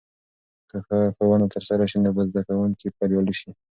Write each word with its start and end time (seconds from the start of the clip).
که 0.69 0.77
ښه 0.85 0.97
ښوونه 1.15 1.45
ترسره 1.53 1.85
سي، 1.91 1.97
نو 2.03 2.09
به 2.15 2.23
زده 2.29 2.41
کونکي 2.47 2.87
بريالي 2.97 3.33
سي. 3.39 3.49